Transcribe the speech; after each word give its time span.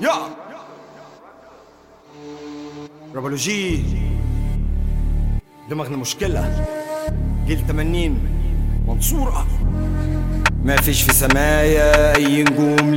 يا! 0.00 0.12
رابولوجي. 3.14 3.82
دماغنا 5.70 5.96
مشكلة. 5.96 6.66
جيل 7.46 7.58
80 7.68 8.18
منصورة. 8.88 9.46
ما 10.64 10.76
فيش 10.76 11.02
في 11.02 11.12
سمايا 11.12 12.16
أي 12.16 12.42
نجوم 12.42 12.94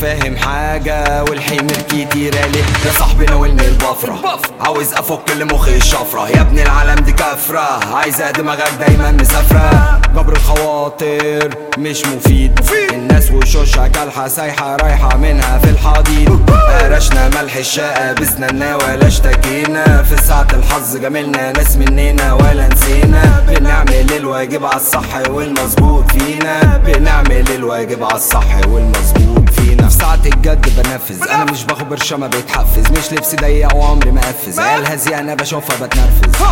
فاهم 0.00 0.36
حاجة 0.36 1.22
والحمر 1.22 1.72
كتير 1.88 2.34
ليه 2.34 2.64
يا 2.86 2.92
صاحبي 2.98 3.26
ناولني 3.26 3.68
البفرة. 3.68 4.40
عاوز 4.60 4.94
أفك 4.94 5.30
لمخي 5.36 5.76
الشفرة. 5.76 6.28
يا 6.28 6.40
ابني 6.40 6.62
العالم 6.62 6.94
دي 6.94 7.12
كفرة. 7.12 7.94
عايزة 7.94 8.30
دماغك 8.30 8.72
دايما 8.80 9.10
مسافرة. 9.10 10.00
جبر 10.14 10.32
الخواطر 10.32 11.54
مش 11.78 12.06
مفيد. 12.06 12.60
الناس 12.92 13.30
وشوشها 13.30 13.88
كالحة 13.88 14.28
سايحة 14.28 14.76
رايحة 14.76 15.16
منها 15.16 15.58
في 15.58 15.70
الحضيض. 15.70 16.50
قرشنا 16.50 17.28
ملح 17.28 17.56
الشقة 17.56 18.12
بزنا 18.12 18.76
ولا 18.76 19.06
اشتكينا. 19.06 20.02
في 20.02 20.22
ساعة 20.22 20.48
الحظ 20.52 20.96
جميلنا 20.96 21.52
ناس 21.52 21.76
مننا 21.76 22.32
ولا 22.32 22.68
نسينا. 22.68 23.44
بنعمل 23.48 24.12
الواجب 24.16 24.64
على 24.64 24.76
الصح 24.76 25.30
والمظبوط 25.30 26.12
فينا. 26.12 26.82
بنعمل 26.86 27.44
الواجب 27.54 28.04
على 28.04 28.14
الصح 28.14 28.66
والمظبوط 28.68 29.47
فينا. 29.58 29.88
في 29.88 29.94
ساعة 29.94 30.20
الجد 30.26 30.66
بنفذ. 30.76 31.28
أنا 31.28 31.44
مش 31.52 31.64
باخد 31.64 31.88
برشامة 31.88 32.26
بيتحفز. 32.26 32.90
مش 32.90 33.12
لبس 33.12 33.34
ضيق 33.34 33.76
وعمري 33.76 34.10
ما 34.10 34.20
قفز 34.20 34.58
عيال 34.60 34.86
هزي 34.86 35.14
أنا 35.18 35.34
بشوفها 35.34 35.86
بتنرفز. 35.86 36.42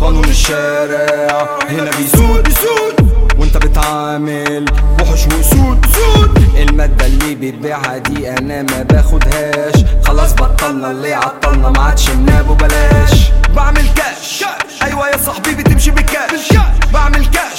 قانون 0.00 0.24
الشارع 0.24 1.48
هنا 1.70 1.90
بيسود. 1.98 2.42
بيسود. 2.42 3.12
وانت 3.38 3.56
بتعامل 3.56 4.64
وحش 5.00 5.26
واسود 5.26 5.86
اسود 5.86 6.38
المادة 6.58 7.06
اللي 7.06 7.34
بتبيعها 7.34 7.98
دي 7.98 8.30
أنا 8.30 8.62
ما 8.62 8.82
باخدهاش. 8.82 9.84
خلاص 10.04 10.32
بطلنا. 10.32 10.90
اللي 10.90 11.14
عطلنا 11.14 11.70
ما 11.70 11.82
عادش 11.82 12.10
مناب 12.10 12.50
وبلاش 12.50 13.30
بعمل 13.56 13.88
كاش 13.96 14.44
أيوه 14.82 15.08
يا 15.08 15.16
صاحبي 15.16 15.54
بتمشي 15.54 15.90
بالكاش 15.90 16.52
بعمل 16.92 17.26
كاش 17.26 17.51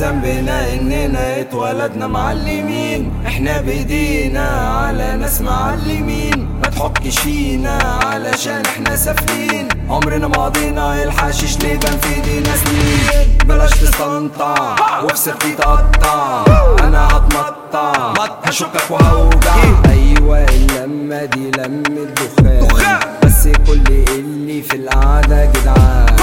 ذنبنا 0.00 0.72
إننا 0.72 1.40
اتولدنا 1.40 2.06
معلمين. 2.06 3.12
إحنا 3.26 3.60
بايدينا 3.60 4.48
على 4.48 5.16
ناس 5.16 5.40
معلمين. 5.40 6.48
ما 6.62 6.68
تحكش 6.68 7.18
فينا 7.18 7.78
علشان 8.04 8.62
إحنا 8.66 8.96
سافلين. 8.96 9.68
عمرنا 9.88 10.28
ما 10.28 10.44
قضينا 10.44 11.02
الحشيش 11.02 11.58
ليه 11.58 11.78
في 11.78 12.14
إيدينا 12.14 12.56
سنين. 12.56 13.38
بلاش 13.44 13.70
تستنطع 13.70 14.76
وفي 15.02 15.52
تقطع. 15.58 16.44
أنا 16.80 17.08
هتمطع. 17.08 18.14
هشكك 18.44 18.90
وهوجع. 18.90 19.54
أيوه 19.88 20.44
اللمة 20.44 21.24
دي 21.24 21.50
لم 21.50 21.82
الدخان 21.88 22.98
بس 23.24 23.48
كل 23.66 24.04
اللي 24.08 24.62
في 24.62 24.76
القعدة 24.76 25.44
جدعان. 25.44 26.16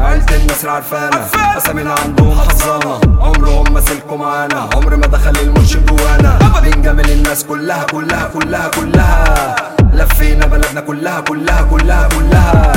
عيلة 0.00 0.36
الناس 0.36 0.64
عارفانا. 0.64 1.26
اسامينا 1.56 1.94
عندهم 2.04 2.40
حظانا. 2.40 2.93
كلها 7.90 8.28
كلها 8.34 8.68
كلها. 8.68 9.54
لفينا 9.92 10.46
بلدنا 10.46 10.80
كلها 10.80 11.20
كلها 11.20 11.62
كلها 11.62 12.08
كلها. 12.08 12.72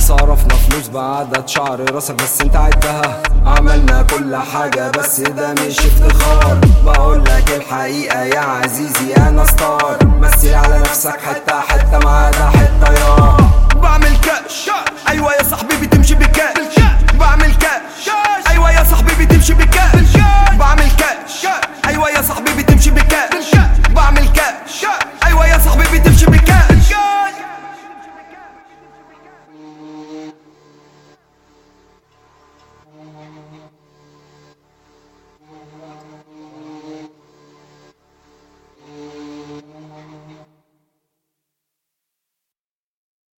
صرفنا 0.00 0.54
فلوس 0.54 0.88
بعدد 0.88 1.48
شعر 1.48 1.90
راسك 1.94 2.14
بس 2.14 2.40
انت 2.40 2.56
عدتها. 2.56 3.22
عملنا 3.46 4.02
كل 4.02 4.36
حاجة 4.36 4.90
بس 4.90 5.20
ده 5.20 5.52
مش 5.52 5.78
افتخار. 5.78 6.58
بقول 6.84 7.24
لك 7.24 7.50
الحقيقة 7.56 8.22
يا 8.22 8.40
عزيزي 8.40 9.14
أنا 9.16 9.44
ستار. 9.44 9.96
مثل 10.20 10.54
على 10.54 10.78
نفسك 10.78 11.20
حتة 11.20 11.60
حتة 11.60 11.98
ما 11.98 12.10
عدا 12.10 12.46
حتة 12.50 12.92
يا. 12.92 13.36
بعمل 13.82 14.16
كاش 14.22 14.70
أيوه 15.08 15.32
يا 15.34 15.42
صاحبي 15.42 15.76
بتمشي 15.86 16.14
بكاش 16.14 16.74
بعمل 17.20 17.54
كاش 17.54 18.08
أيوه 18.50 18.70
يا 18.70 18.84
صاحبي 18.84 19.24
بتمشي 19.24 19.54
بكاش 19.54 20.13